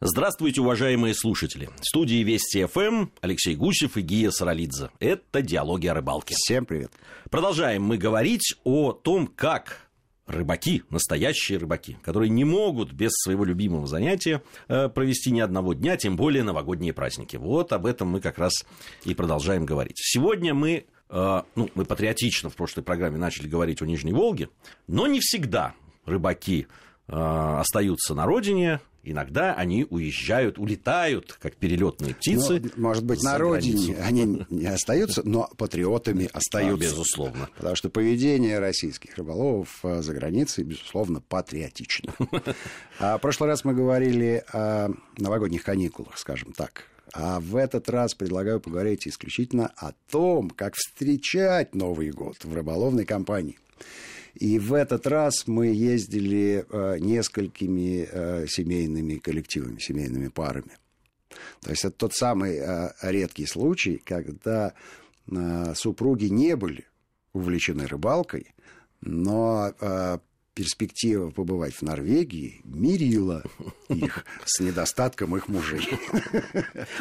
Здравствуйте, 0.00 0.60
уважаемые 0.60 1.12
слушатели. 1.12 1.68
В 1.80 1.84
студии 1.84 2.22
Вести 2.22 2.64
ФМ 2.66 3.08
Алексей 3.20 3.56
Гусев 3.56 3.96
и 3.96 4.00
Гия 4.00 4.30
Саралидзе. 4.30 4.90
Это 5.00 5.42
«Диалоги 5.42 5.88
о 5.88 5.94
рыбалке». 5.94 6.36
Всем 6.38 6.66
привет. 6.66 6.92
Продолжаем 7.30 7.82
мы 7.82 7.98
говорить 7.98 8.54
о 8.62 8.92
том, 8.92 9.26
как 9.26 9.88
рыбаки, 10.28 10.84
настоящие 10.90 11.58
рыбаки, 11.58 11.98
которые 12.00 12.30
не 12.30 12.44
могут 12.44 12.92
без 12.92 13.10
своего 13.10 13.44
любимого 13.44 13.88
занятия 13.88 14.40
э, 14.68 14.88
провести 14.88 15.32
ни 15.32 15.40
одного 15.40 15.74
дня, 15.74 15.96
тем 15.96 16.14
более 16.14 16.44
новогодние 16.44 16.92
праздники. 16.92 17.34
Вот 17.34 17.72
об 17.72 17.84
этом 17.84 18.06
мы 18.06 18.20
как 18.20 18.38
раз 18.38 18.52
и 19.04 19.14
продолжаем 19.14 19.66
говорить. 19.66 19.96
Сегодня 19.98 20.54
мы 20.54 20.86
э, 21.10 21.42
ну, 21.56 21.70
мы 21.74 21.84
патриотично 21.84 22.50
в 22.50 22.54
прошлой 22.54 22.84
программе 22.84 23.18
начали 23.18 23.48
говорить 23.48 23.82
о 23.82 23.86
Нижней 23.86 24.12
Волге, 24.12 24.48
но 24.86 25.08
не 25.08 25.18
всегда 25.18 25.74
рыбаки 26.04 26.68
э, 27.08 27.12
остаются 27.12 28.14
на 28.14 28.26
родине, 28.26 28.78
иногда 29.02 29.54
они 29.54 29.86
уезжают, 29.88 30.58
улетают, 30.58 31.36
как 31.40 31.56
перелетные 31.56 32.14
птицы. 32.14 32.60
Ну, 32.60 32.70
может 32.76 33.04
быть, 33.04 33.22
на 33.22 33.38
родине 33.38 33.96
они 33.96 34.44
не 34.50 34.66
остаются, 34.66 35.22
но 35.24 35.48
патриотами 35.56 36.28
остаются. 36.32 36.88
А, 36.88 36.90
безусловно. 36.90 37.48
Потому 37.56 37.76
что 37.76 37.90
поведение 37.90 38.58
российских 38.58 39.16
рыболовов 39.16 39.80
э, 39.82 40.02
за 40.02 40.12
границей, 40.14 40.64
безусловно, 40.64 41.20
патриотично. 41.20 42.14
А 43.00 43.16
в 43.16 43.20
прошлый 43.20 43.48
раз 43.48 43.64
мы 43.64 43.74
говорили 43.74 44.42
о 44.52 44.88
новогодних 45.16 45.62
каникулах, 45.62 46.18
скажем 46.18 46.52
так. 46.52 46.84
А 47.12 47.40
в 47.40 47.56
этот 47.56 47.88
раз 47.88 48.14
предлагаю 48.14 48.60
поговорить 48.60 49.06
исключительно 49.06 49.72
о 49.76 49.92
том, 50.10 50.50
как 50.50 50.74
встречать 50.74 51.74
Новый 51.74 52.10
год 52.10 52.44
в 52.44 52.52
рыболовной 52.52 53.04
компании. 53.04 53.58
И 54.38 54.60
в 54.60 54.72
этот 54.72 55.08
раз 55.08 55.48
мы 55.48 55.66
ездили 55.66 56.64
э, 56.70 56.98
несколькими 57.00 58.08
э, 58.08 58.46
семейными 58.46 59.16
коллективами, 59.16 59.80
семейными 59.80 60.28
парами. 60.28 60.78
То 61.60 61.70
есть 61.70 61.84
это 61.84 61.96
тот 61.96 62.14
самый 62.14 62.56
э, 62.56 62.92
редкий 63.02 63.46
случай, 63.46 64.00
когда 64.04 64.74
супруги 65.74 66.24
не 66.26 66.56
были 66.56 66.86
увлечены 67.34 67.86
рыбалкой, 67.86 68.54
но 69.02 69.74
перспектива 70.58 71.30
побывать 71.30 71.74
в 71.74 71.82
Норвегии 71.82 72.60
мирила 72.64 73.44
их 73.88 74.24
с 74.44 74.58
недостатком 74.58 75.36
их 75.36 75.46
мужей. 75.46 75.88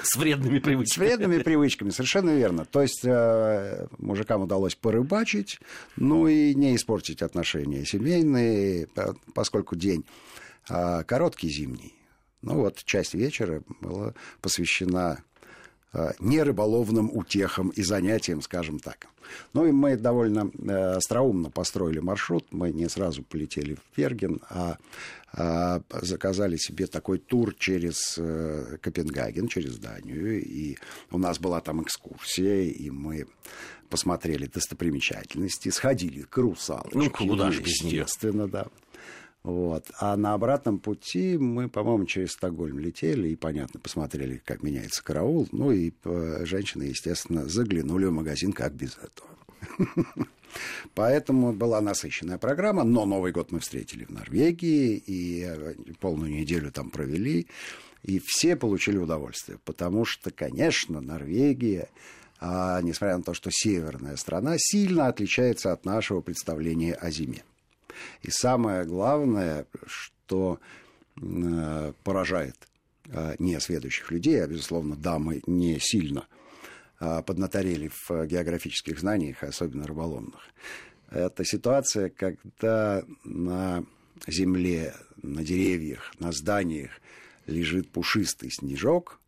С 0.04 0.16
вредными 0.16 0.60
привычками. 0.60 0.94
С 0.94 0.98
вредными 0.98 1.42
привычками, 1.42 1.90
совершенно 1.90 2.30
верно. 2.36 2.66
То 2.66 2.84
есть 2.84 3.04
э, 3.04 3.88
мужикам 3.98 4.44
удалось 4.44 4.76
порыбачить, 4.76 5.60
ну 5.96 6.28
и 6.28 6.54
не 6.54 6.76
испортить 6.76 7.24
отношения 7.24 7.84
семейные, 7.84 8.90
поскольку 9.34 9.76
день 9.76 10.06
э, 10.70 11.04
короткий 11.04 11.50
зимний. 11.50 11.96
Ну 12.44 12.58
вот 12.58 12.84
часть 12.84 13.16
вечера 13.16 13.64
была 13.82 14.14
посвящена 14.40 15.24
Э, 15.94 16.12
не 16.20 16.44
рыболовным 16.44 17.10
утехам 17.14 17.70
и 17.70 17.82
занятиям, 17.82 18.42
скажем 18.42 18.80
так. 18.80 19.08
Ну 19.54 19.66
и 19.66 19.72
мы 19.72 19.96
довольно 19.96 20.52
э, 20.58 20.96
остроумно 20.96 21.50
построили 21.50 22.00
маршрут. 22.00 22.46
Мы 22.52 22.72
не 22.72 22.90
сразу 22.90 23.24
полетели 23.24 23.76
в 23.76 23.98
Берген, 23.98 24.42
а, 24.50 24.78
а 25.32 25.82
заказали 26.02 26.58
себе 26.58 26.88
такой 26.88 27.20
тур 27.20 27.54
через 27.54 28.16
э, 28.18 28.78
Копенгаген, 28.82 29.48
через 29.48 29.78
Данию. 29.78 30.44
И 30.44 30.78
у 31.10 31.18
нас 31.18 31.40
была 31.40 31.62
там 31.62 31.82
экскурсия, 31.82 32.64
и 32.64 32.90
мы 32.90 33.26
посмотрели 33.90 34.46
достопримечательности, 34.48 35.70
сходили 35.70 36.24
к 36.24 36.38
русалочке. 36.38 36.98
Ну, 36.98 37.10
куда 37.10 37.52
же 37.52 37.62
без 37.62 37.82
Естественно, 37.82 38.48
да. 38.50 38.68
Вот. 39.48 39.86
А 39.98 40.18
на 40.18 40.34
обратном 40.34 40.78
пути 40.78 41.38
мы, 41.38 41.70
по-моему, 41.70 42.06
через 42.06 42.34
Стокгольм 42.34 42.80
летели 42.80 43.30
и, 43.30 43.38
понятно, 43.38 43.80
посмотрели, 43.80 44.42
как 44.44 44.62
меняется 44.62 45.02
караул. 45.02 45.48
Ну 45.54 45.72
и 45.72 45.94
э, 46.04 46.42
женщины, 46.44 46.84
естественно, 46.84 47.48
заглянули 47.48 48.08
в 48.08 48.12
магазин, 48.12 48.52
как 48.52 48.74
без 48.74 48.98
этого. 48.98 49.88
Поэтому 50.96 51.54
была 51.54 51.80
насыщенная 51.80 52.38
программа, 52.38 52.84
но 52.84 53.06
Новый 53.06 53.32
год 53.32 53.54
мы 53.54 53.62
встретили 53.62 54.04
в 54.04 54.10
Норвегии 54.10 54.98
и 54.98 55.46
э, 55.48 55.76
полную 56.02 56.30
неделю 56.30 56.70
там 56.70 56.90
провели. 56.90 57.48
И 58.04 58.20
все 58.20 58.58
получили 58.58 58.98
удовольствие, 58.98 59.60
потому 59.64 60.04
что, 60.04 60.30
конечно, 60.30 61.00
Норвегия, 61.00 61.88
а, 62.42 62.82
несмотря 62.82 63.16
на 63.16 63.24
то, 63.24 63.34
что 63.34 63.50
северная 63.50 64.18
страна, 64.18 64.56
сильно 64.58 65.08
отличается 65.08 65.72
от 65.72 65.86
нашего 65.86 66.20
представления 66.20 66.96
о 66.96 67.12
зиме. 67.12 67.44
И 68.22 68.32
самое 68.32 68.84
главное, 68.86 69.66
что 69.86 70.60
э, 71.22 71.94
поражает 72.04 72.56
э, 73.10 73.36
несведущих 73.40 74.12
людей, 74.12 74.44
а, 74.44 74.48
безусловно, 74.48 74.96
дамы 74.96 75.42
не 75.48 75.80
сильно 75.80 76.28
э, 77.00 77.22
поднаторели 77.24 77.90
в 77.90 78.26
географических 78.26 79.00
знаниях, 79.00 79.44
особенно 79.44 79.88
рыболовных. 79.88 80.42
Это 81.10 81.46
ситуация, 81.46 82.10
когда 82.10 83.04
на 83.24 83.86
земле, 84.28 84.94
на 85.22 85.44
деревьях, 85.44 86.14
на 86.20 86.32
зданиях 86.32 86.92
лежит 87.46 87.90
пушистый 87.90 88.52
снежок, 88.52 89.20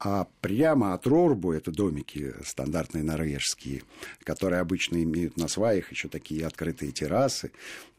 а 0.00 0.26
прямо 0.40 0.94
от 0.94 1.06
Рорбу, 1.06 1.52
это 1.52 1.70
домики 1.70 2.34
стандартные 2.42 3.04
норвежские, 3.04 3.82
которые 4.24 4.60
обычно 4.60 5.02
имеют 5.02 5.36
на 5.36 5.46
сваях 5.46 5.90
еще 5.90 6.08
такие 6.08 6.46
открытые 6.46 6.90
террасы, 6.90 7.52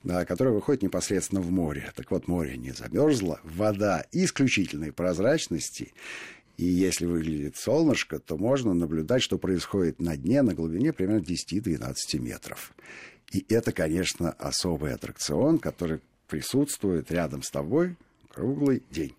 да, 0.04 0.26
которые 0.26 0.56
выходят 0.56 0.82
непосредственно 0.82 1.42
в 1.42 1.52
море. 1.52 1.94
Так 1.96 2.10
вот, 2.10 2.28
море 2.28 2.58
не 2.58 2.72
замерзло, 2.72 3.40
вода 3.44 4.04
исключительной 4.12 4.92
прозрачности, 4.92 5.94
и 6.58 6.66
если 6.66 7.06
выглядит 7.06 7.56
солнышко, 7.56 8.20
то 8.20 8.36
можно 8.36 8.74
наблюдать, 8.74 9.22
что 9.22 9.38
происходит 9.38 10.00
на 10.00 10.18
дне 10.18 10.42
на 10.42 10.56
глубине 10.56 10.94
примерно 10.94 11.24
10-12 11.24 12.20
метров. 12.20 12.74
И 13.32 13.46
это, 13.48 13.72
конечно, 13.72 14.32
особый 14.32 14.94
аттракцион, 14.94 15.60
который 15.60 16.02
присутствует 16.28 17.12
рядом 17.12 17.44
с 17.44 17.52
тобой 17.52 17.96
круглый 18.30 18.82
день. 18.90 19.16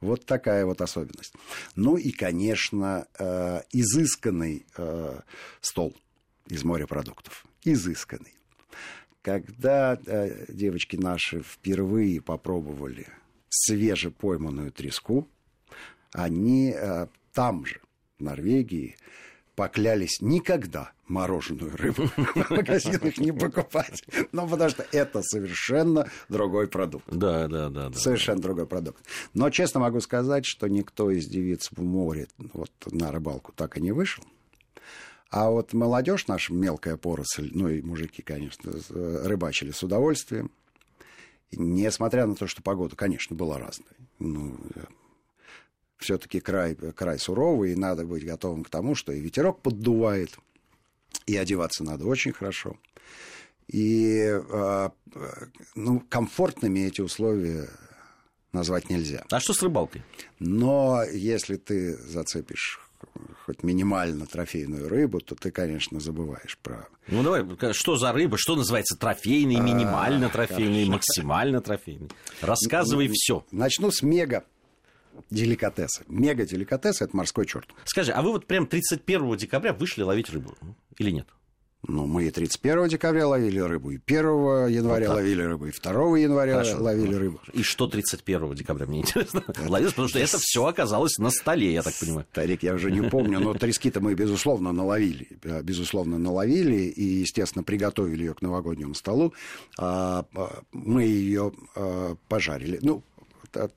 Вот 0.00 0.24
такая 0.24 0.64
вот 0.64 0.80
особенность. 0.80 1.34
Ну 1.76 1.96
и, 1.96 2.10
конечно, 2.10 3.06
э, 3.18 3.60
изысканный 3.72 4.64
э, 4.76 5.20
стол 5.60 5.94
из 6.48 6.64
морепродуктов. 6.64 7.44
Изысканный. 7.64 8.34
Когда 9.22 10.00
э, 10.06 10.46
девочки 10.48 10.96
наши 10.96 11.42
впервые 11.42 12.22
попробовали 12.22 13.08
свежепойманную 13.50 14.72
треску, 14.72 15.28
они 16.12 16.74
там 17.32 17.64
же, 17.66 17.80
в 18.18 18.22
Норвегии, 18.22 18.96
поклялись 19.60 20.22
никогда 20.22 20.92
мороженую 21.06 21.76
рыбу 21.76 22.04
в 22.16 22.50
магазинах 22.50 23.18
не 23.18 23.30
покупать. 23.30 24.02
Ну, 24.32 24.48
потому 24.48 24.70
что 24.70 24.86
это 24.90 25.20
совершенно 25.22 26.08
другой 26.30 26.66
продукт. 26.66 27.04
Да, 27.10 27.46
да, 27.46 27.68
да. 27.68 27.92
Совершенно 27.92 28.40
другой 28.40 28.66
продукт. 28.66 29.04
Но 29.34 29.50
честно 29.50 29.80
могу 29.80 30.00
сказать, 30.00 30.46
что 30.46 30.66
никто 30.66 31.10
из 31.10 31.26
девиц 31.26 31.72
в 31.72 31.82
море 31.82 32.28
вот 32.54 32.70
на 32.86 33.12
рыбалку 33.12 33.52
так 33.52 33.76
и 33.76 33.82
не 33.82 33.92
вышел. 33.92 34.24
А 35.28 35.50
вот 35.50 35.74
молодежь 35.74 36.26
наша, 36.26 36.54
мелкая 36.54 36.96
поросль, 36.96 37.50
ну 37.52 37.68
и 37.68 37.82
мужики, 37.82 38.22
конечно, 38.22 38.72
рыбачили 38.88 39.72
с 39.72 39.82
удовольствием. 39.82 40.50
Несмотря 41.52 42.24
на 42.24 42.34
то, 42.34 42.46
что 42.46 42.62
погода, 42.62 42.96
конечно, 42.96 43.36
была 43.36 43.58
разной. 43.58 43.92
Ну, 44.18 44.56
все-таки 46.00 46.40
край, 46.40 46.74
край 46.74 47.18
суровый, 47.18 47.72
и 47.72 47.76
надо 47.76 48.04
быть 48.04 48.24
готовым 48.24 48.64
к 48.64 48.70
тому, 48.70 48.94
что 48.94 49.12
и 49.12 49.20
ветерок 49.20 49.60
поддувает, 49.60 50.36
и 51.26 51.36
одеваться 51.36 51.84
надо 51.84 52.06
очень 52.06 52.32
хорошо. 52.32 52.76
И 53.68 54.18
а, 54.50 54.90
ну, 55.76 56.00
комфортными 56.08 56.80
эти 56.80 57.02
условия 57.02 57.68
назвать 58.52 58.90
нельзя. 58.90 59.24
А 59.30 59.38
что 59.38 59.52
с 59.52 59.62
рыбалкой? 59.62 60.02
Но 60.40 61.04
если 61.04 61.56
ты 61.56 61.96
зацепишь 61.96 62.80
хоть 63.46 63.62
минимально 63.62 64.26
трофейную 64.26 64.88
рыбу, 64.88 65.20
то 65.20 65.34
ты, 65.34 65.50
конечно, 65.50 66.00
забываешь 66.00 66.58
про... 66.62 66.88
Ну, 67.08 67.22
давай, 67.22 67.44
что 67.72 67.96
за 67.96 68.12
рыба, 68.12 68.36
что 68.38 68.56
называется 68.56 68.96
трофейный, 68.96 69.56
а, 69.56 69.60
минимально 69.60 70.28
трофейный, 70.30 70.86
максимально 70.86 71.60
трофейный? 71.60 72.10
Рассказывай 72.40 73.08
все. 73.12 73.44
Начну 73.52 73.90
с 73.90 74.02
мега 74.02 74.44
деликатесы. 75.30 76.04
Мега 76.08 76.46
деликатесы– 76.46 77.04
это 77.04 77.16
морской 77.16 77.46
черт. 77.46 77.68
Скажи, 77.84 78.12
а 78.12 78.22
вы 78.22 78.32
вот 78.32 78.46
прям 78.46 78.66
31 78.66 79.36
декабря 79.36 79.72
вышли 79.72 80.02
ловить 80.02 80.30
рыбу 80.30 80.54
или 80.98 81.10
нет? 81.10 81.26
Ну, 81.88 82.06
мы 82.06 82.26
и 82.26 82.30
31 82.30 82.88
декабря 82.88 83.26
ловили 83.26 83.58
рыбу, 83.58 83.90
и 83.90 83.98
1 84.04 84.68
января 84.68 85.08
вот 85.08 85.14
ловили 85.16 85.42
рыбу, 85.42 85.66
и 85.66 85.72
2 85.72 86.18
января 86.18 86.52
Хорошо. 86.52 86.82
ловили 86.82 87.14
рыбу. 87.14 87.40
И 87.54 87.62
что 87.62 87.86
31 87.86 88.54
декабря, 88.54 88.84
мне 88.84 89.00
интересно, 89.00 89.42
ловилось, 89.66 89.94
потому 89.94 90.08
что 90.08 90.18
это 90.18 90.38
все 90.38 90.66
оказалось 90.66 91.16
на 91.16 91.30
столе, 91.30 91.72
я 91.72 91.82
так 91.82 91.94
понимаю. 91.94 92.26
Старик, 92.30 92.62
я 92.62 92.74
уже 92.74 92.90
не 92.90 93.08
помню, 93.08 93.40
но 93.40 93.54
трески-то 93.54 94.00
мы, 94.00 94.14
безусловно, 94.14 94.72
наловили. 94.72 95.28
Безусловно, 95.62 96.18
наловили 96.18 96.82
и, 96.82 97.20
естественно, 97.20 97.64
приготовили 97.64 98.24
ее 98.24 98.34
к 98.34 98.42
новогоднему 98.42 98.94
столу. 98.94 99.32
А, 99.78 100.26
а, 100.34 100.62
мы 100.72 101.04
ее 101.04 101.52
а, 101.74 102.14
пожарили. 102.28 102.78
Ну, 102.82 103.02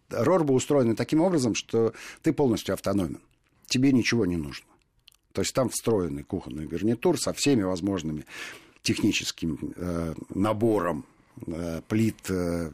Рорбы 0.10 0.54
устроены 0.54 0.96
таким 0.96 1.22
образом, 1.22 1.56
что 1.56 1.94
ты 2.22 2.34
полностью 2.34 2.74
автономен. 2.74 3.20
Тебе 3.68 3.92
ничего 3.92 4.25
не 4.25 4.38
нужно. 4.38 4.68
То 5.34 5.42
есть 5.42 5.54
там 5.54 5.70
встроенный 5.70 6.24
кухонный 6.24 6.68
гарнитур 6.68 7.20
со 7.20 7.34
всеми 7.34 7.64
возможными 7.64 8.25
техническим 8.84 9.74
э, 9.75 10.14
набором 10.34 11.06
э, 11.48 11.81
плит, 11.88 12.30
э, 12.30 12.72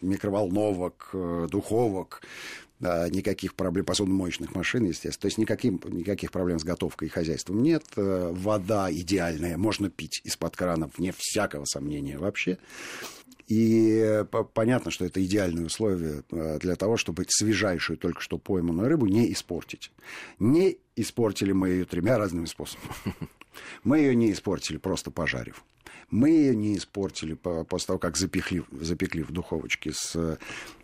микроволновок, 0.00 1.10
э, 1.12 1.46
духовок, 1.48 2.22
э, 2.80 3.08
никаких 3.10 3.54
проблем, 3.54 3.84
посудомоечных 3.84 4.54
машин, 4.54 4.86
естественно. 4.86 5.20
То 5.20 5.26
есть 5.26 5.38
никаким, 5.38 5.80
никаких 5.86 6.32
проблем 6.32 6.58
с 6.58 6.64
готовкой 6.64 7.08
и 7.08 7.10
хозяйством 7.10 7.62
нет. 7.62 7.84
Э, 7.96 8.32
вода 8.34 8.90
идеальная, 8.90 9.56
можно 9.56 9.88
пить 9.88 10.20
из-под 10.24 10.56
крана, 10.56 10.90
вне 10.96 11.14
всякого 11.16 11.64
сомнения 11.64 12.18
вообще. 12.18 12.58
И 13.46 14.24
понятно, 14.54 14.90
что 14.90 15.04
это 15.04 15.22
идеальные 15.24 15.66
условия 15.66 16.22
э, 16.30 16.58
для 16.60 16.76
того, 16.76 16.96
чтобы 16.96 17.26
свежайшую, 17.28 17.98
только 17.98 18.20
что 18.20 18.38
пойманную 18.38 18.88
рыбу 18.88 19.06
не 19.06 19.32
испортить. 19.32 19.90
Не 20.38 20.78
испортили 20.96 21.52
мы 21.52 21.68
ее 21.68 21.84
тремя 21.84 22.16
разными 22.16 22.46
способами. 22.46 22.88
Мы 23.82 23.98
ее 23.98 24.14
не 24.14 24.32
испортили, 24.32 24.76
просто 24.76 25.10
пожарив. 25.10 25.64
Мы 26.10 26.30
ее 26.30 26.54
не 26.54 26.76
испортили 26.76 27.34
после 27.34 27.86
того, 27.86 27.98
как 27.98 28.16
запекли, 28.16 28.62
запекли 28.70 29.22
в 29.22 29.32
духовочке 29.32 29.92
с 29.92 30.14
э, 30.14 30.36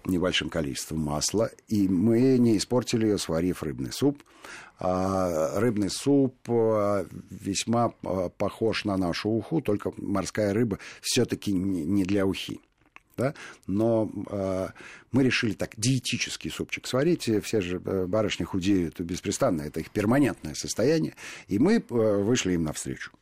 небольшим 0.04 0.48
количеством 0.48 1.00
масла. 1.00 1.50
И 1.68 1.88
мы 1.88 2.38
не 2.38 2.56
испортили 2.56 3.06
ее, 3.06 3.18
сварив 3.18 3.62
рыбный 3.62 3.92
суп. 3.92 4.22
А 4.78 5.60
рыбный 5.60 5.90
суп 5.90 6.36
э, 6.48 7.06
весьма 7.30 7.92
э, 8.02 8.30
похож 8.36 8.84
на 8.84 8.96
нашу 8.96 9.28
уху, 9.28 9.60
только 9.60 9.92
морская 9.98 10.52
рыба 10.52 10.78
все-таки 11.00 11.52
не 11.52 12.04
для 12.04 12.26
ухи. 12.26 12.60
Да? 13.16 13.34
Но 13.66 14.10
э, 14.30 14.68
мы 15.12 15.22
решили 15.22 15.52
так 15.52 15.72
диетический 15.76 16.50
супчик 16.50 16.86
сварить. 16.86 17.30
Все 17.44 17.60
же 17.60 17.78
барышни 17.78 18.44
худеют 18.44 19.00
беспрестанно, 19.00 19.62
это 19.62 19.80
их 19.80 19.90
перманентное 19.90 20.54
состояние. 20.54 21.14
И 21.48 21.58
мы 21.58 21.76
э, 21.76 21.82
вышли 21.88 22.52
им 22.52 22.64
навстречу. 22.64 23.12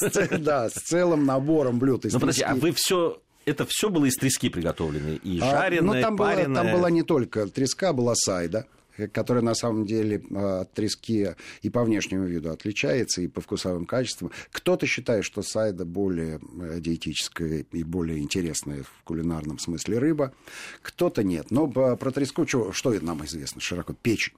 С 0.00 0.12
треской. 0.12 0.38
Да, 0.38 0.70
с 0.70 0.74
целым 0.74 1.24
набором 1.24 1.78
блюд 1.78 2.04
Ну, 2.04 2.20
подожди, 2.20 2.42
а 2.42 2.54
вы 2.54 2.72
все 2.72 3.20
это 3.46 3.66
все 3.68 3.88
было 3.88 4.04
из 4.04 4.16
трески 4.16 4.48
приготовлены? 4.48 5.16
И 5.22 5.40
жареное, 5.40 5.92
а, 5.92 5.96
ну, 5.96 6.02
там 6.02 6.16
пареное? 6.16 6.46
Была, 6.46 6.62
там 6.62 6.72
была 6.72 6.90
не 6.90 7.02
только 7.02 7.46
треска, 7.46 7.92
была 7.92 8.14
сайда 8.14 8.66
которая 9.08 9.42
на 9.42 9.54
самом 9.54 9.86
деле 9.86 10.22
а, 10.34 10.62
от 10.62 10.72
трески 10.72 11.28
и 11.62 11.70
по 11.70 11.84
внешнему 11.84 12.24
виду 12.24 12.50
отличается, 12.50 13.22
и 13.22 13.28
по 13.28 13.40
вкусовым 13.40 13.86
качествам. 13.86 14.30
Кто-то 14.52 14.86
считает, 14.86 15.24
что 15.24 15.42
сайда 15.42 15.84
более 15.84 16.40
э, 16.60 16.80
диетическая 16.80 17.64
и 17.70 17.84
более 17.84 18.18
интересная 18.18 18.82
в 18.82 19.02
кулинарном 19.04 19.58
смысле 19.58 19.98
рыба, 19.98 20.34
кто-то 20.82 21.22
нет. 21.22 21.50
Но 21.50 21.68
про 21.68 22.10
треску 22.10 22.46
что, 22.46 22.72
что 22.72 22.92
нам 23.00 23.24
известно 23.24 23.60
широко? 23.60 23.92
Печень. 23.92 24.34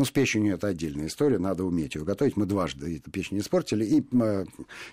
Ну, 0.00 0.06
с 0.06 0.10
печенью 0.10 0.54
это 0.54 0.68
отдельная 0.68 1.08
история, 1.08 1.38
надо 1.38 1.62
уметь 1.62 1.94
ее 1.94 2.04
готовить. 2.06 2.34
Мы 2.34 2.46
дважды 2.46 2.96
эту 2.96 3.10
печень 3.10 3.38
испортили, 3.38 3.84
и 3.84 4.02
э, 4.18 4.46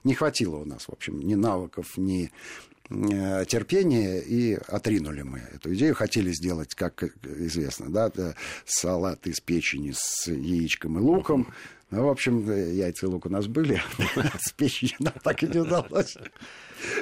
не 0.03 0.13
хватило 0.13 0.57
у 0.57 0.65
нас, 0.65 0.89
в 0.89 0.91
общем, 0.91 1.21
ни 1.21 1.33
навыков, 1.33 1.93
ни 1.95 2.29
э, 2.89 3.45
терпения, 3.45 4.19
и 4.19 4.55
отринули 4.67 5.21
мы 5.21 5.39
эту 5.55 5.73
идею. 5.75 5.95
Хотели 5.95 6.33
сделать, 6.33 6.75
как 6.75 7.05
известно, 7.23 7.89
да, 7.89 8.11
салат 8.65 9.25
из 9.27 9.39
печени 9.39 9.93
с 9.95 10.29
яичком 10.29 10.99
и 10.99 11.01
луком. 11.01 11.53
Ну, 11.89 12.03
в 12.03 12.09
общем, 12.09 12.45
яйца 12.51 13.05
и 13.05 13.09
лук 13.09 13.27
у 13.27 13.29
нас 13.29 13.47
были, 13.47 13.81
с 14.41 14.51
печенью 14.51 14.95
нам 14.99 15.13
так 15.23 15.41
и 15.41 15.47
не 15.47 15.59
удалось 15.59 16.17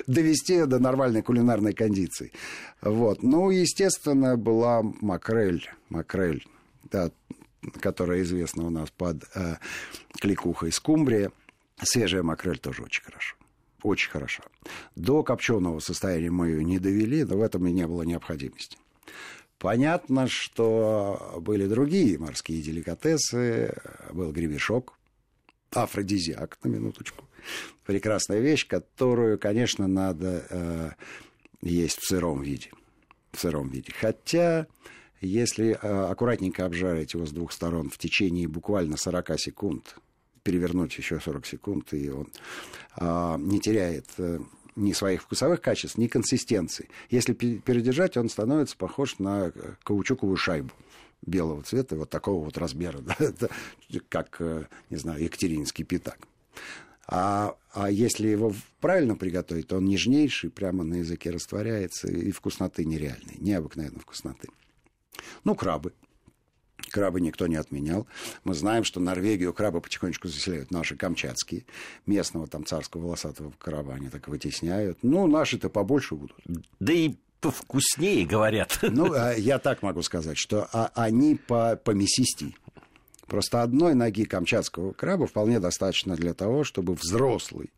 довести 0.05 0.63
до 0.65 0.77
нормальной 0.77 1.23
кулинарной 1.23 1.73
кондиции. 1.73 2.31
Вот. 2.83 3.23
Ну, 3.23 3.49
естественно, 3.49 4.37
была 4.37 4.83
макрель. 4.83 5.67
Макрель. 5.89 6.45
Да, 6.91 7.09
которая 7.79 8.21
известна 8.21 8.65
у 8.65 8.69
нас 8.69 8.89
под 8.91 9.23
э, 9.35 9.57
кликухой 10.19 10.71
скумбрия. 10.71 11.31
Свежая 11.81 12.23
макрель 12.23 12.59
тоже 12.59 12.83
очень 12.83 13.03
хорошо. 13.03 13.35
Очень 13.83 14.09
хорошо. 14.09 14.43
До 14.95 15.23
копченого 15.23 15.79
состояния 15.79 16.31
мы 16.31 16.47
ее 16.47 16.63
не 16.63 16.79
довели, 16.79 17.23
но 17.23 17.37
в 17.37 17.41
этом 17.41 17.67
и 17.67 17.71
не 17.71 17.85
было 17.85 18.03
необходимости. 18.03 18.77
Понятно, 19.59 20.27
что 20.27 21.39
были 21.41 21.65
другие 21.67 22.17
морские 22.17 22.61
деликатесы. 22.61 23.75
Был 24.11 24.31
гребешок, 24.31 24.93
афродизиак, 25.71 26.57
на 26.63 26.69
минуточку. 26.69 27.25
Прекрасная 27.85 28.39
вещь, 28.39 28.67
которую, 28.67 29.37
конечно, 29.37 29.87
надо 29.87 30.45
э, 30.49 30.91
есть 31.61 31.99
в 31.99 32.07
сыром 32.07 32.41
виде. 32.41 32.71
В 33.31 33.39
сыром 33.39 33.69
виде. 33.69 33.93
Хотя 33.99 34.67
если 35.21 35.71
э, 35.71 35.77
аккуратненько 35.77 36.65
обжарить 36.65 37.13
его 37.13 37.25
с 37.25 37.31
двух 37.31 37.51
сторон 37.51 37.89
в 37.89 37.97
течение 37.97 38.47
буквально 38.47 38.97
40 38.97 39.39
секунд, 39.39 39.95
перевернуть 40.43 40.97
еще 40.97 41.19
40 41.19 41.45
секунд, 41.45 41.93
и 41.93 42.09
он 42.09 42.27
а, 42.95 43.37
не 43.37 43.59
теряет 43.59 44.05
э, 44.19 44.39
ни 44.75 44.93
своих 44.93 45.23
вкусовых 45.23 45.59
качеств, 45.59 45.97
ни 45.97 46.07
консистенции. 46.07 46.87
Если 47.09 47.33
передержать, 47.33 48.15
он 48.15 48.29
становится 48.29 48.77
похож 48.77 49.17
на 49.17 49.51
каучуковую 49.83 50.37
шайбу 50.37 50.71
белого 51.25 51.63
цвета, 51.63 51.95
вот 51.95 52.09
такого 52.09 52.45
вот 52.45 52.57
размера, 52.57 52.99
да, 52.99 53.15
как, 54.09 54.37
э, 54.39 54.65
не 54.89 54.97
знаю, 54.97 55.23
екатерининский 55.23 55.83
пятак. 55.83 56.19
А, 57.07 57.55
а 57.73 57.89
если 57.89 58.27
его 58.27 58.53
правильно 58.79 59.15
приготовить, 59.15 59.67
то 59.67 59.77
он 59.77 59.85
нежнейший, 59.85 60.49
прямо 60.49 60.83
на 60.83 60.95
языке 60.95 61.29
растворяется, 61.29 62.07
и 62.07 62.31
вкусноты 62.31 62.85
нереальной, 62.85 63.35
необыкновенно 63.39 63.99
вкусноты. 63.99 64.49
Ну, 65.43 65.55
крабы. 65.55 65.93
Крабы 66.91 67.21
никто 67.21 67.47
не 67.47 67.55
отменял. 67.55 68.07
Мы 68.43 68.53
знаем, 68.53 68.83
что 68.83 68.99
Норвегию 68.99 69.53
крабы 69.53 69.81
потихонечку 69.81 70.27
заселяют 70.27 70.71
наши 70.71 70.95
камчатские. 70.95 71.65
Местного 72.05 72.47
там 72.47 72.65
царского 72.65 73.03
волосатого 73.03 73.51
краба 73.57 73.93
они 73.93 74.09
так 74.09 74.27
вытесняют. 74.27 74.99
Ну, 75.01 75.27
наши-то 75.27 75.69
побольше 75.69 76.15
будут. 76.15 76.37
Да 76.79 76.93
и 76.93 77.15
повкуснее, 77.41 78.25
говорят. 78.25 78.79
Ну, 78.81 79.13
а 79.13 79.33
я 79.33 79.59
так 79.59 79.81
могу 79.81 80.01
сказать, 80.01 80.37
что 80.37 80.67
а, 80.71 80.91
они 80.95 81.35
по, 81.35 81.75
по 81.75 81.91
мясистей. 81.91 82.55
Просто 83.27 83.63
одной 83.63 83.95
ноги 83.95 84.25
камчатского 84.25 84.93
краба 84.93 85.27
вполне 85.27 85.59
достаточно 85.59 86.15
для 86.15 86.33
того, 86.33 86.63
чтобы 86.63 86.93
взрослый 86.93 87.71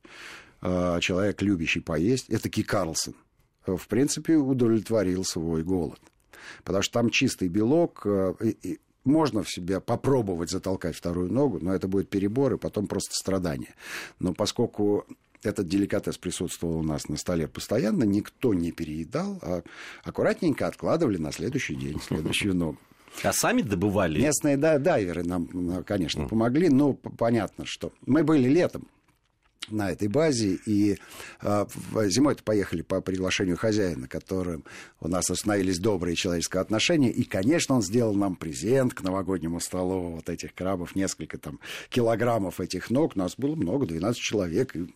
э, 0.61 0.99
человек, 1.01 1.41
любящий 1.41 1.79
поесть, 1.79 2.29
это 2.29 2.49
Ки 2.49 2.63
Карлсон, 2.63 3.15
в 3.65 3.87
принципе, 3.87 4.35
удовлетворил 4.35 5.23
свой 5.23 5.63
голод 5.63 5.99
потому 6.63 6.83
что 6.83 6.93
там 6.93 7.09
чистый 7.09 7.47
белок, 7.47 8.01
э, 8.05 8.33
и, 8.63 8.79
можно 9.03 9.41
в 9.41 9.49
себя 9.49 9.79
попробовать 9.79 10.51
затолкать 10.51 10.95
вторую 10.95 11.31
ногу, 11.31 11.59
но 11.61 11.73
это 11.73 11.87
будет 11.87 12.09
перебор 12.09 12.53
и 12.53 12.57
потом 12.57 12.87
просто 12.87 13.13
страдание. 13.13 13.73
Но 14.19 14.33
поскольку 14.33 15.05
этот 15.43 15.67
деликатес 15.67 16.17
присутствовал 16.17 16.79
у 16.79 16.83
нас 16.83 17.07
на 17.07 17.17
столе 17.17 17.47
постоянно, 17.47 18.03
никто 18.03 18.53
не 18.53 18.71
переедал, 18.71 19.39
а 19.41 19.63
аккуратненько 20.03 20.67
откладывали 20.67 21.17
на 21.17 21.31
следующий 21.31 21.75
день, 21.75 21.99
следующую 22.01 22.55
ногу. 22.55 22.77
А 23.23 23.33
сами 23.33 23.61
добывали? 23.61 24.21
Местные 24.21 24.57
дайверы 24.57 25.23
нам, 25.23 25.83
конечно, 25.85 26.27
помогли, 26.27 26.69
но 26.69 26.93
понятно, 26.93 27.65
что 27.65 27.91
мы 28.05 28.23
были 28.23 28.47
летом, 28.47 28.87
на 29.69 29.91
этой 29.91 30.07
базе. 30.07 30.59
И 30.65 30.97
э, 31.41 31.65
зимой-то 32.05 32.43
поехали 32.43 32.81
по 32.81 33.01
приглашению 33.01 33.57
хозяина, 33.57 34.07
которым 34.07 34.63
у 34.99 35.07
нас 35.07 35.29
установились 35.29 35.79
добрые 35.79 36.15
человеческие 36.15 36.61
отношения. 36.61 37.11
И, 37.11 37.23
конечно, 37.23 37.75
он 37.75 37.81
сделал 37.81 38.13
нам 38.13 38.35
презент 38.35 38.93
к 38.93 39.01
новогоднему 39.01 39.59
столу 39.59 40.15
вот 40.15 40.29
этих 40.29 40.53
крабов, 40.53 40.95
несколько 40.95 41.37
там 41.37 41.59
килограммов 41.89 42.59
этих 42.59 42.89
ног. 42.89 43.15
Нас 43.15 43.35
было 43.37 43.55
много, 43.55 43.85
12 43.85 44.19
человек. 44.19 44.75
И 44.75 44.87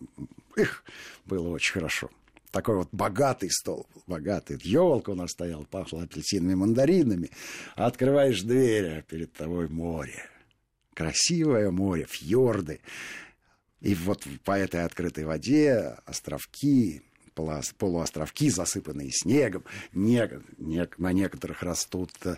их 0.56 0.84
было 1.26 1.48
очень 1.48 1.74
хорошо 1.74 2.10
такой 2.52 2.76
вот 2.76 2.88
богатый 2.92 3.50
стол, 3.50 3.86
богатый. 4.06 4.58
Елка 4.62 5.10
у 5.10 5.14
нас 5.14 5.30
стояла, 5.30 5.64
пахла 5.64 6.02
апельсинами, 6.02 6.54
мандаринами. 6.54 7.30
Открываешь 7.74 8.42
дверь, 8.42 8.98
а 8.98 9.02
перед 9.02 9.32
тобой 9.32 9.68
море. 9.68 10.28
Красивое 10.94 11.70
море, 11.70 12.06
фьорды. 12.08 12.80
И 13.82 13.94
вот 13.94 14.26
по 14.44 14.56
этой 14.56 14.84
открытой 14.84 15.24
воде 15.24 15.96
островки, 16.06 17.02
полуостровки, 17.34 18.48
засыпанные 18.48 19.10
снегом. 19.10 19.64
Не, 19.92 20.30
не, 20.58 20.88
на 20.98 21.12
некоторых 21.12 21.62
растут 21.62 22.10
э, 22.24 22.36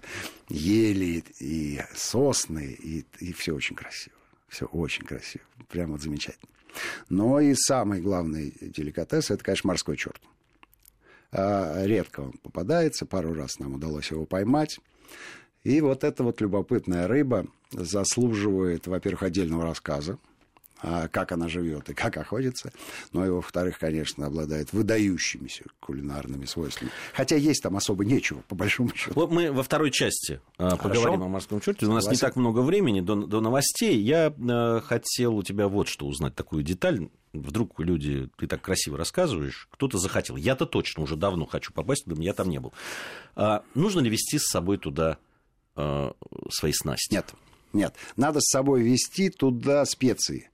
ели 0.49 1.23
и 1.41 1.81
сосны, 1.95 2.77
и, 2.81 3.05
и 3.19 3.33
все 3.33 3.55
очень 3.55 3.77
красиво. 3.77 4.17
Все 4.49 4.67
очень 4.67 5.05
красиво. 5.05 5.45
Прямо 5.69 5.93
вот 5.93 6.03
замечательно. 6.03 6.51
Но 7.09 7.41
и 7.41 7.55
самый 7.55 8.01
главный 8.01 8.57
деликатес 8.61 9.31
это, 9.31 9.45
конечно, 9.45 9.69
морской 9.69 9.97
черт. 9.97 10.21
А, 11.31 11.85
редко 11.85 12.21
он 12.21 12.33
попадается, 12.33 13.07
пару 13.07 13.35
раз 13.35 13.59
нам 13.59 13.75
удалось 13.75 14.11
его 14.11 14.25
поймать. 14.25 14.79
И 15.63 15.81
вот 15.81 16.05
эта 16.05 16.23
вот 16.23 16.41
любопытная 16.41 17.09
рыба 17.09 17.47
заслуживает, 17.71 18.87
во-первых, 18.87 19.25
отдельного 19.25 19.65
рассказа, 19.65 20.19
как 20.81 21.33
она 21.33 21.49
живет 21.49 21.88
и 21.88 21.95
как 21.95 22.16
охотится. 22.16 22.73
Ну 23.12 23.25
и, 23.25 23.28
во-вторых, 23.28 23.78
конечно, 23.78 24.26
обладает 24.26 24.73
выдающимися 24.73 25.64
кулинарными 25.81 26.45
свойствами. 26.45 26.90
Хотя 27.12 27.37
есть 27.37 27.62
там 27.62 27.76
особо 27.76 28.04
нечего, 28.04 28.43
по 28.49 28.54
большому 28.54 28.95
счету. 28.95 29.12
Вот 29.14 29.31
мы 29.31 29.50
во 29.50 29.62
второй 29.62 29.90
части 29.90 30.40
Хорошо. 30.59 30.76
поговорим 30.76 31.23
о 31.23 31.28
морском 31.28 31.61
черте. 31.61 31.87
У 31.87 31.93
нас 31.93 32.04
Согласен. 32.04 32.11
не 32.11 32.28
так 32.28 32.37
много 32.37 32.61
времени 32.61 33.00
до, 33.00 33.14
до 33.14 33.40
новостей. 33.40 33.99
Я 33.99 34.33
э, 34.37 34.81
хотел 34.81 35.37
у 35.37 35.43
тебя 35.43 35.69
вот 35.69 35.88
что 35.88 36.07
узнать, 36.07 36.35
такую 36.35 36.62
деталь. 36.62 37.09
Вдруг 37.33 37.81
люди, 37.81 38.28
ты 38.37 38.47
так 38.47 38.61
красиво 38.61 38.97
рассказываешь, 38.97 39.69
кто-то 39.73 39.99
захотел. 39.99 40.37
Я-то 40.37 40.66
точно 40.66 41.02
уже 41.02 41.16
давно 41.16 41.47
хочу 41.47 41.73
попасть 41.73 42.04
туда, 42.04 42.23
я 42.23 42.33
там 42.33 42.49
не 42.49 42.61
был. 42.61 42.73
А, 43.35 43.64
нужно 43.75 44.00
ли 44.00 44.11
вести 44.11 44.38
с 44.38 44.45
собой 44.45 44.78
туда 44.78 45.19
э, 45.76 46.12
свои 46.50 46.73
снасти? 46.73 47.12
Нет. 47.12 47.35
Нет, 47.73 47.95
надо 48.16 48.40
с 48.40 48.50
собой 48.50 48.83
вести 48.83 49.31
туда 49.31 49.85
специи. 49.85 50.49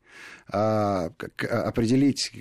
А, 0.49 1.11
определить, 1.38 2.33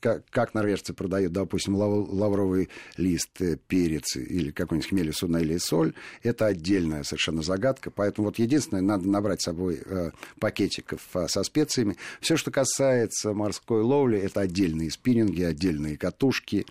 как, 0.00 0.54
норвежцы 0.54 0.92
продают, 0.94 1.32
допустим, 1.32 1.76
лавровый 1.76 2.68
лист, 2.96 3.40
э, 3.40 3.56
перец 3.68 4.16
или 4.16 4.50
какой-нибудь 4.50 4.88
хмель, 4.88 5.12
суна 5.12 5.38
или 5.38 5.58
соль, 5.58 5.94
это 6.22 6.46
отдельная 6.46 7.02
совершенно 7.02 7.42
загадка. 7.42 7.90
Поэтому 7.90 8.28
вот 8.28 8.38
единственное, 8.38 8.82
надо 8.82 9.08
набрать 9.08 9.42
с 9.42 9.44
собой 9.44 9.80
э, 9.84 10.10
пакетиков 10.38 11.00
э, 11.14 11.28
со 11.28 11.42
специями. 11.42 11.96
Все, 12.20 12.36
что 12.36 12.50
касается 12.50 13.32
морской 13.32 13.82
ловли, 13.82 14.18
это 14.18 14.40
отдельные 14.40 14.90
спиннинги, 14.90 15.42
отдельные 15.42 15.96
катушки. 15.96 16.66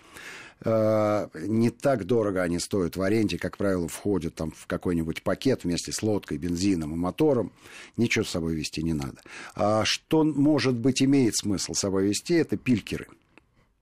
Э, 0.62 1.28
не 1.34 1.70
так 1.70 2.04
дорого 2.04 2.42
они 2.42 2.58
стоят 2.58 2.96
в 2.96 3.02
аренде, 3.02 3.38
как 3.38 3.56
правило, 3.56 3.88
входят 3.88 4.34
там 4.34 4.50
в 4.50 4.66
какой-нибудь 4.66 5.22
пакет 5.22 5.64
вместе 5.64 5.92
с 5.92 6.02
лодкой, 6.02 6.38
бензином 6.38 6.92
и 6.92 6.96
мотором. 6.96 7.52
Ничего 7.96 8.24
с 8.24 8.30
собой 8.30 8.54
вести 8.54 8.82
не 8.82 8.92
надо. 8.92 9.20
А 9.54 9.84
что, 9.84 10.22
может 10.24 10.76
быть, 10.76 11.02
имеет 11.02 11.36
смысл 11.36 11.72
с 11.72 11.80
собой 11.80 12.08
вести, 12.08 12.34
это 12.34 12.56
пилькеры. 12.56 13.06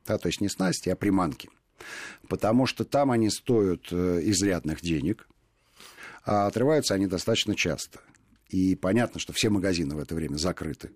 Да, 0.07 0.19
то 0.19 0.29
есть 0.29 0.41
не 0.41 0.49
снасти, 0.49 0.89
а 0.89 0.97
приманки. 0.97 1.51
Потому 2.29 2.67
что 2.67 2.85
там 2.85 3.11
они 3.11 3.31
стоят 3.31 3.89
э, 3.91 4.21
изрядных 4.25 4.81
денег, 4.81 5.29
а 6.25 6.47
отрываются 6.47 6.95
они 6.95 7.07
достаточно 7.07 7.55
часто. 7.55 8.01
И 8.51 8.77
понятно, 8.77 9.21
что 9.21 9.33
все 9.33 9.51
магазины 9.51 9.95
в 9.95 9.99
это 9.99 10.15
время 10.15 10.37
закрыты 10.37 10.91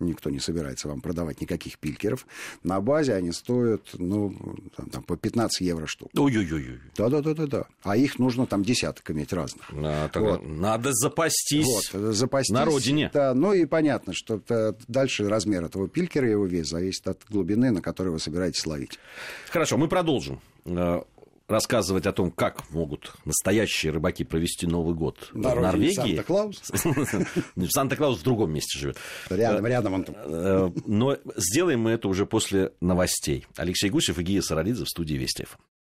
никто 0.00 0.30
не 0.30 0.40
собирается 0.40 0.88
вам 0.88 1.00
продавать 1.00 1.40
никаких 1.40 1.78
пилькеров. 1.78 2.26
На 2.62 2.80
базе 2.80 3.14
они 3.14 3.32
стоят, 3.32 3.82
ну, 3.94 4.34
там, 4.76 4.90
там, 4.90 5.02
по 5.02 5.16
15 5.16 5.60
евро 5.60 5.86
штук. 5.86 6.10
Ой-ой-ой. 6.16 6.80
Да-да-да-да. 6.96 7.66
А 7.82 7.96
их 7.96 8.18
нужно 8.18 8.46
там 8.46 8.62
десяток 8.62 9.10
иметь 9.10 9.32
разных. 9.32 9.70
А, 9.72 10.10
вот. 10.14 10.42
Надо 10.46 10.90
запастись, 10.92 11.92
вот, 11.92 12.14
запастись 12.14 12.54
на 12.54 12.64
родине. 12.64 13.10
Да, 13.12 13.34
ну 13.34 13.52
и 13.52 13.64
понятно, 13.64 14.12
что 14.14 14.40
дальше 14.88 15.28
размер 15.28 15.64
этого 15.64 15.88
пилькера, 15.88 16.28
его 16.28 16.46
вес 16.46 16.68
зависит 16.68 17.06
от 17.08 17.20
глубины, 17.28 17.70
на 17.70 17.80
которой 17.80 18.08
вы 18.08 18.18
собираетесь 18.18 18.66
ловить. 18.66 18.98
Хорошо, 19.50 19.76
мы 19.76 19.88
продолжим 19.88 20.40
э, 20.64 21.02
рассказывать 21.48 22.06
о 22.06 22.12
том, 22.12 22.30
как 22.30 22.70
могут 22.70 23.12
настоящие 23.24 23.92
рыбаки 23.92 24.24
провести 24.24 24.66
Новый 24.66 24.94
год 24.94 25.30
На 25.32 25.50
в 25.50 25.60
Норвегии. 25.60 26.16
Санта-Клаус? 26.16 26.62
Санта-Клаус 27.70 28.18
в 28.20 28.22
другом 28.22 28.52
месте 28.52 28.78
живет. 28.78 28.96
Рядом, 29.28 29.66
рядом 29.66 29.94
он 29.94 30.04
там. 30.04 30.14
Э, 30.18 30.70
но 30.86 31.18
сделаем 31.36 31.80
мы 31.80 31.92
это 31.92 32.08
уже 32.08 32.26
после 32.26 32.72
новостей. 32.80 33.46
Алексей 33.56 33.90
Гусев 33.90 34.18
и 34.18 34.22
Гия 34.22 34.42
Саралидзе 34.42 34.84
в 34.84 34.88
студии 34.88 35.14
Вестев. 35.14 35.58